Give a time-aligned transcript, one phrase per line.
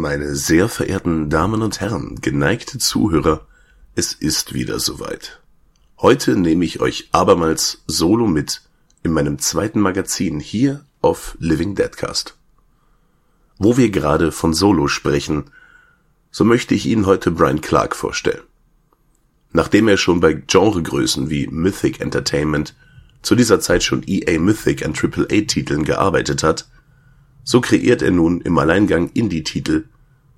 [0.00, 3.46] Meine sehr verehrten Damen und Herren, geneigte Zuhörer,
[3.94, 5.42] es ist wieder soweit.
[5.98, 8.62] Heute nehme ich euch abermals solo mit
[9.02, 12.34] in meinem zweiten Magazin hier auf Living Deadcast.
[13.58, 15.50] Wo wir gerade von Solo sprechen,
[16.30, 18.44] so möchte ich Ihnen heute Brian Clark vorstellen.
[19.52, 22.74] Nachdem er schon bei Genregrößen wie Mythic Entertainment
[23.20, 26.70] zu dieser Zeit schon EA Mythic an AAA Titeln gearbeitet hat,
[27.44, 29.84] so kreiert er nun im Alleingang Indie-Titel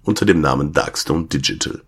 [0.03, 1.83] unter dem Namen Darkstone Digital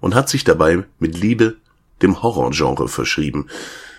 [0.00, 1.56] und hat sich dabei mit Liebe
[2.02, 3.48] dem Horrorgenre verschrieben.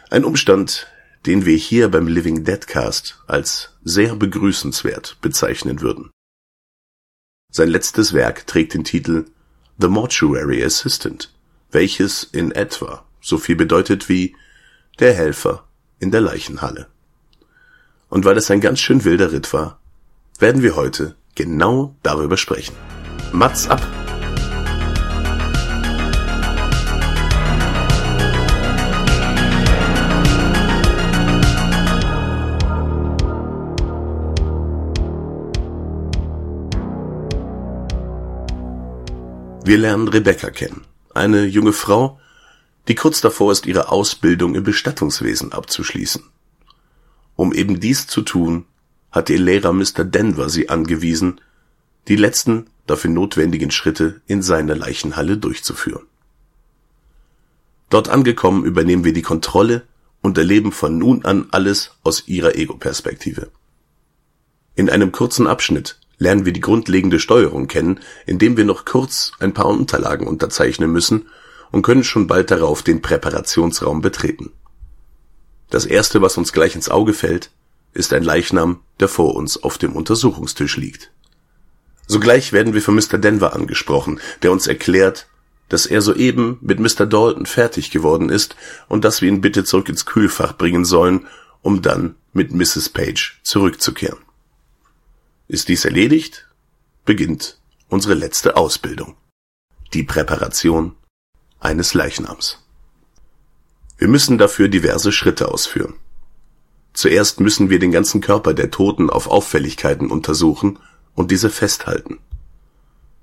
[0.10, 0.88] Ein Umstand,
[1.26, 6.12] den wir hier beim Living Deadcast als sehr begrüßenswert bezeichnen würden.
[7.52, 9.26] Sein letztes Werk trägt den Titel
[9.80, 11.34] The Mortuary Assistant,
[11.72, 14.36] welches in etwa so viel bedeutet wie
[15.00, 15.68] der Helfer
[16.00, 16.88] in der Leichenhalle.
[18.10, 19.80] Und weil es ein ganz schön wilder Ritt war,
[20.40, 22.76] werden wir heute genau darüber sprechen.
[23.32, 23.82] Mats ab!
[39.64, 42.22] Wir lernen Rebecca kennen, eine junge Frau,
[42.88, 46.23] die kurz davor ist, ihre Ausbildung im Bestattungswesen abzuschließen.
[47.36, 48.66] Um eben dies zu tun,
[49.18, 50.06] hat ihr Lehrer Mr.
[50.06, 51.42] Denver sie angewiesen,
[52.08, 56.06] die letzten dafür notwendigen Schritte in seiner Leichenhalle durchzuführen.
[57.90, 59.82] Dort angekommen übernehmen wir die Kontrolle
[60.22, 63.50] und erleben von nun an alles aus ihrer Ego-Perspektive.
[64.76, 69.54] In einem kurzen Abschnitt lernen wir die grundlegende Steuerung kennen, indem wir noch kurz ein
[69.54, 71.28] paar Unterlagen unterzeichnen müssen
[71.72, 74.52] und können schon bald darauf den Präparationsraum betreten.
[75.70, 77.50] Das erste, was uns gleich ins Auge fällt,
[77.98, 81.12] ist ein Leichnam, der vor uns auf dem Untersuchungstisch liegt.
[82.08, 83.17] Sogleich werden wir von Mr.
[83.17, 85.28] Denver angesprochen, der uns erklärt,
[85.67, 87.06] dass er soeben mit Mr.
[87.06, 88.56] Dalton fertig geworden ist
[88.88, 91.28] und dass wir ihn bitte zurück ins Kühlfach bringen sollen,
[91.62, 92.90] um dann mit Mrs.
[92.90, 94.19] Page zurückzukehren.
[95.50, 96.47] Ist dies erledigt,
[97.03, 97.59] beginnt
[97.90, 99.18] unsere letzte Ausbildung.
[99.94, 100.96] Die Präparation
[101.59, 102.64] eines Leichnams.
[103.97, 105.96] Wir müssen dafür diverse Schritte ausführen.
[106.97, 110.80] Zuerst müssen wir den ganzen Körper der Toten auf Auffälligkeiten untersuchen
[111.13, 112.18] und diese festhalten.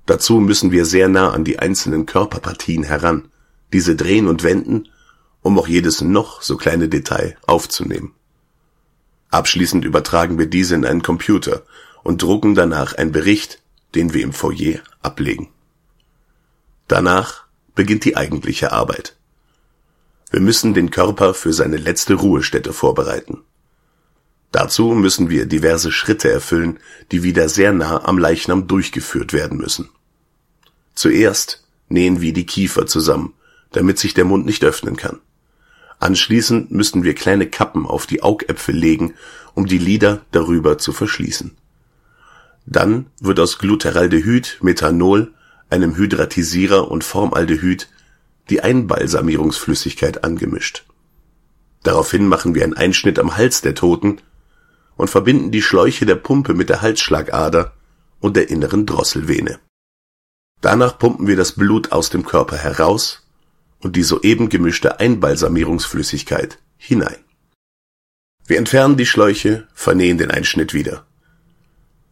[0.06, 3.32] Dazu müssen wir sehr nah an die einzelnen Körperpartien heran,
[3.72, 4.90] diese drehen und wenden,
[5.42, 8.12] um auch jedes noch so kleine Detail aufzunehmen.
[9.32, 11.64] Abschließend übertragen wir diese in einen Computer
[12.04, 13.60] und drucken danach einen Bericht,
[13.96, 15.48] den wir im Foyer ablegen.
[16.86, 17.42] Danach
[17.74, 19.16] beginnt die eigentliche Arbeit.
[20.30, 23.42] Wir müssen den Körper für seine letzte Ruhestätte vorbereiten.
[24.54, 26.78] Dazu müssen wir diverse Schritte erfüllen,
[27.10, 29.88] die wieder sehr nah am Leichnam durchgeführt werden müssen.
[30.94, 33.32] Zuerst nähen wir die Kiefer zusammen,
[33.72, 35.18] damit sich der Mund nicht öffnen kann.
[35.98, 39.14] Anschließend müssen wir kleine Kappen auf die Augäpfel legen,
[39.54, 41.56] um die Lider darüber zu verschließen.
[42.64, 45.34] Dann wird aus Gluteraldehyd, Methanol,
[45.68, 47.88] einem Hydratisierer und Formaldehyd
[48.50, 50.84] die Einbalsamierungsflüssigkeit angemischt.
[51.82, 54.20] Daraufhin machen wir einen Einschnitt am Hals der Toten
[54.96, 57.72] und verbinden die Schläuche der Pumpe mit der Halsschlagader
[58.20, 59.58] und der inneren Drosselvene.
[60.60, 63.26] Danach pumpen wir das Blut aus dem Körper heraus
[63.80, 67.18] und die soeben gemischte Einbalsamierungsflüssigkeit hinein.
[68.46, 71.06] Wir entfernen die Schläuche, vernähen den Einschnitt wieder.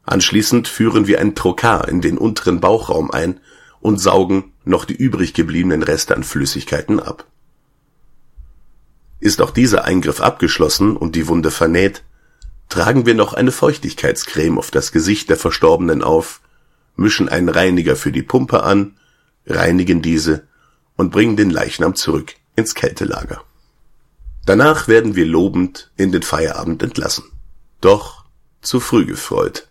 [0.05, 3.41] Anschließend führen wir ein Trokar in den unteren Bauchraum ein
[3.81, 7.27] und saugen noch die übrig gebliebenen Reste an Flüssigkeiten ab.
[9.21, 12.03] Ist auch dieser Eingriff abgeschlossen und die Wunde vernäht,
[12.73, 16.41] tragen wir noch eine Feuchtigkeitscreme auf das Gesicht der Verstorbenen auf,
[16.97, 18.97] mischen einen Reiniger für die Pumpe an,
[19.45, 20.49] reinigen diese
[20.97, 23.45] und bringen den Leichnam zurück ins Kältelager.
[24.47, 27.25] Danach werden wir lobend in den Feierabend entlassen.
[27.83, 28.25] Doch
[28.63, 29.69] zu früh gefreut.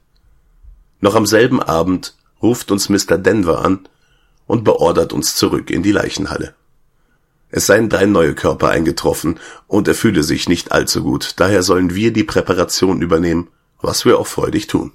[1.00, 3.17] Noch am selben Abend ruft uns Mr.
[3.17, 3.90] Denver an
[4.46, 6.53] und beordert uns zurück in die Leichenhalle.
[7.52, 9.38] Es seien drei neue Körper eingetroffen
[9.68, 13.50] und er fühle sich nicht allzu gut, daher sollen wir die Präparation übernehmen,
[13.82, 14.94] was wir auch freudig tun.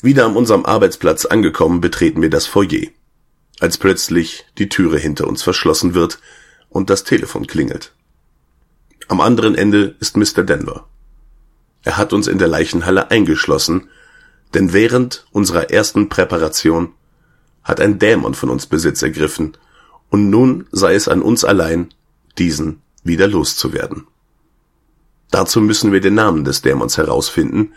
[0.00, 2.86] Wieder an unserem Arbeitsplatz angekommen, betreten wir das Foyer,
[3.58, 6.20] als plötzlich die Türe hinter uns verschlossen wird
[6.68, 7.92] und das Telefon klingelt.
[9.08, 10.44] Am anderen Ende ist Mr.
[10.44, 10.86] Denver.
[11.82, 13.88] Er hat uns in der Leichenhalle eingeschlossen,
[14.54, 16.92] denn während unserer ersten Präparation
[17.64, 19.56] hat ein Dämon von uns Besitz ergriffen
[20.10, 21.88] und nun sei es an uns allein,
[22.38, 24.06] diesen wieder loszuwerden.
[25.30, 27.72] Dazu müssen wir den Namen des Dämons herausfinden,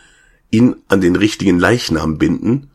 [0.49, 2.71] ihn an den richtigen Leichnam binden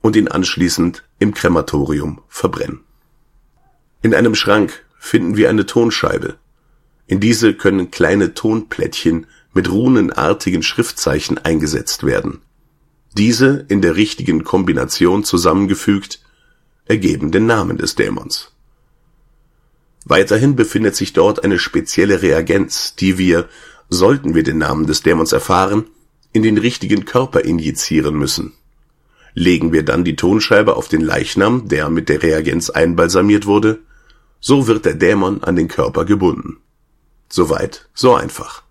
[0.00, 2.80] und ihn anschließend im Krematorium verbrennen.
[4.02, 6.36] In einem Schrank finden wir eine Tonscheibe.
[7.06, 12.40] In diese können kleine Tonplättchen mit runenartigen Schriftzeichen eingesetzt werden.
[13.16, 16.20] Diese in der richtigen Kombination zusammengefügt
[16.86, 18.53] ergeben den Namen des Dämons.
[20.04, 23.48] Weiterhin befindet sich dort eine spezielle Reagenz, die wir,
[23.88, 25.86] sollten wir den Namen des Dämons erfahren,
[26.32, 28.52] in den richtigen Körper injizieren müssen.
[29.34, 33.80] Legen wir dann die Tonscheibe auf den Leichnam, der mit der Reagenz einbalsamiert wurde,
[34.40, 36.58] so wird der Dämon an den Körper gebunden.
[37.30, 38.62] Soweit, so einfach.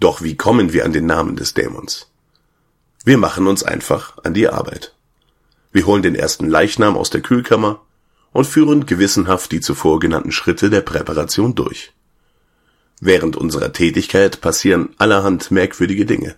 [0.00, 2.10] Doch wie kommen wir an den Namen des Dämons?
[3.04, 4.94] Wir machen uns einfach an die Arbeit.
[5.72, 7.80] Wir holen den ersten Leichnam aus der Kühlkammer
[8.32, 11.92] und führen gewissenhaft die zuvor genannten Schritte der Präparation durch.
[13.00, 16.36] Während unserer Tätigkeit passieren allerhand merkwürdige Dinge.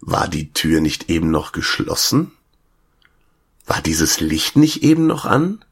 [0.00, 2.32] War die Tür nicht eben noch geschlossen?
[3.66, 5.64] War dieses Licht nicht eben noch an?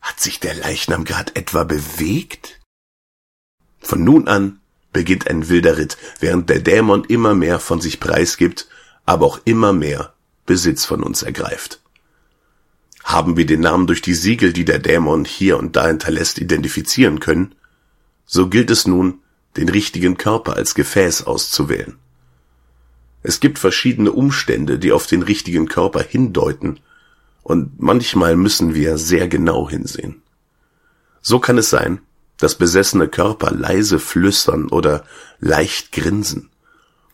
[0.00, 2.60] Hat sich der Leichnam grad etwa bewegt?
[3.80, 4.60] Von nun an
[4.92, 8.68] beginnt ein wilder Ritt, während der Dämon immer mehr von sich preisgibt,
[9.04, 10.14] aber auch immer mehr
[10.46, 11.80] Besitz von uns ergreift.
[13.04, 17.20] Haben wir den Namen durch die Siegel, die der Dämon hier und da hinterlässt, identifizieren
[17.20, 17.54] können,
[18.24, 19.20] so gilt es nun,
[19.58, 21.98] den richtigen Körper als Gefäß auszuwählen.
[23.22, 26.80] Es gibt verschiedene Umstände, die auf den richtigen Körper hindeuten,
[27.42, 30.22] und manchmal müssen wir sehr genau hinsehen.
[31.20, 32.00] So kann es sein,
[32.38, 35.04] dass besessene Körper leise flüstern oder
[35.40, 36.48] leicht grinsen.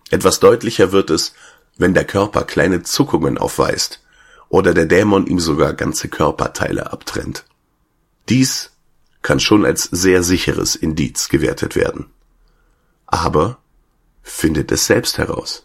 [0.08, 1.34] Etwas deutlicher wird es,
[1.78, 4.00] wenn der Körper kleine Zuckungen aufweist
[4.50, 7.46] oder der Dämon ihm sogar ganze Körperteile abtrennt.
[8.28, 8.72] Dies
[9.22, 12.06] kann schon als sehr sicheres Indiz gewertet werden.
[13.06, 13.58] Aber
[14.22, 15.64] findet es selbst heraus.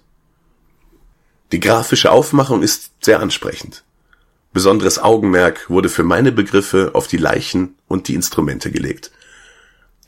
[1.52, 3.84] Die grafische Aufmachung ist sehr ansprechend.
[4.54, 9.12] Besonderes Augenmerk wurde für meine Begriffe auf die Leichen und die Instrumente gelegt.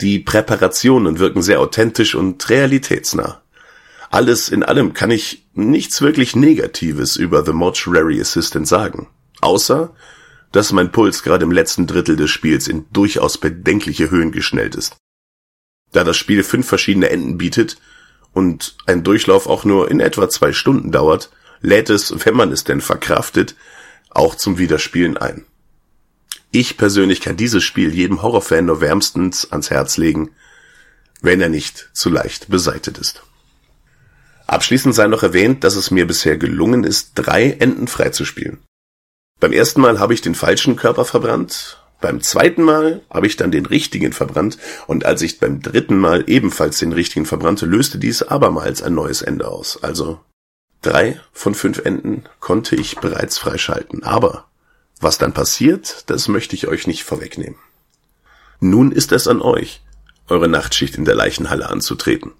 [0.01, 3.41] Die Präparationen wirken sehr authentisch und realitätsnah.
[4.09, 9.07] Alles in allem kann ich nichts wirklich Negatives über The Mortuary Assistant sagen.
[9.41, 9.93] Außer,
[10.51, 14.95] dass mein Puls gerade im letzten Drittel des Spiels in durchaus bedenkliche Höhen geschnellt ist.
[15.91, 17.77] Da das Spiel fünf verschiedene Enden bietet,
[18.33, 21.31] und ein Durchlauf auch nur in etwa zwei Stunden dauert,
[21.61, 23.55] lädt es, wenn man es denn verkraftet,
[24.11, 25.45] auch zum Wiederspielen ein.
[26.51, 30.31] Ich persönlich kann dieses Spiel jedem Horrorfan nur wärmstens ans Herz legen,
[31.21, 33.23] wenn er nicht zu leicht beseitet ist.
[34.47, 38.59] Abschließend sei noch erwähnt, dass es mir bisher gelungen ist, drei Enden freizuspielen.
[39.39, 43.51] Beim ersten Mal habe ich den falschen Körper verbrannt, beim zweiten Mal habe ich dann
[43.51, 48.21] den richtigen verbrannt und als ich beim dritten Mal ebenfalls den richtigen verbrannte, löste dies
[48.21, 49.81] abermals ein neues Ende aus.
[49.81, 50.19] Also
[50.83, 54.03] drei von fünf Enden konnte ich bereits freischalten.
[54.03, 54.45] Aber
[54.99, 57.57] was dann passiert, das möchte ich euch nicht vorwegnehmen.
[58.59, 59.81] Nun ist es an euch,
[60.27, 62.33] eure Nachtschicht in der Leichenhalle anzutreten.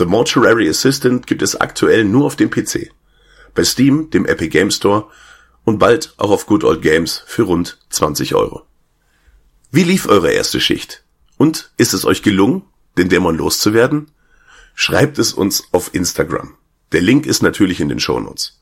[0.00, 2.90] The Mortuary Assistant gibt es aktuell nur auf dem PC.
[3.54, 5.08] Bei Steam, dem Epic Game Store
[5.64, 8.62] und bald auch auf Good Old Games für rund 20 Euro.
[9.70, 11.04] Wie lief eure erste Schicht?
[11.36, 12.62] Und ist es euch gelungen,
[12.96, 14.10] den Dämon loszuwerden?
[14.74, 16.54] Schreibt es uns auf Instagram.
[16.92, 18.58] Der Link ist natürlich in den Shownotes.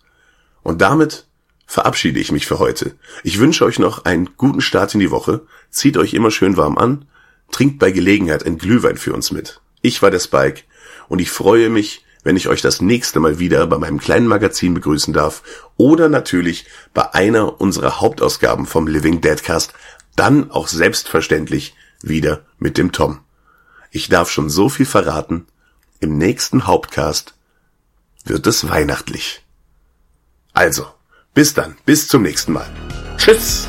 [0.65, 1.29] Und damit
[1.67, 2.97] verabschiede ich mich für heute.
[3.23, 5.43] Ich wünsche euch noch einen guten Start in die Woche.
[5.71, 7.05] Zieht euch immer schön warm an.
[7.53, 9.61] Trinkt bei Gelegenheit ein Glühwein für uns mit.
[9.83, 10.63] Ich war der Spike
[11.09, 14.75] und ich freue mich, wenn ich euch das nächste Mal wieder bei meinem kleinen Magazin
[14.75, 15.43] begrüßen darf
[15.77, 19.73] oder natürlich bei einer unserer Hauptausgaben vom Living Deadcast,
[20.17, 23.21] dann auch selbstverständlich wieder mit dem Tom.
[23.91, 25.47] Ich darf schon so viel verraten.
[26.01, 27.35] Im nächsten Hauptcast
[28.25, 29.45] wird es weihnachtlich.
[30.53, 30.87] Also,
[31.35, 32.69] bis dann, bis zum nächsten Mal.
[33.17, 33.69] Tschüss!